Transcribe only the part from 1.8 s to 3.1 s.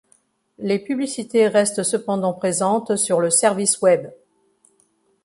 cependant présentes